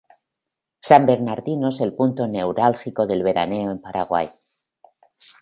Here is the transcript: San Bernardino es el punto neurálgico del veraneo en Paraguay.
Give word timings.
San 0.81 1.05
Bernardino 1.05 1.69
es 1.69 1.79
el 1.79 1.93
punto 1.93 2.25
neurálgico 2.25 3.05
del 3.05 3.21
veraneo 3.21 3.69
en 3.69 3.79
Paraguay. 3.79 4.31